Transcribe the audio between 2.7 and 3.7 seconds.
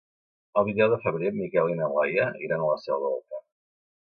la Selva del Camp.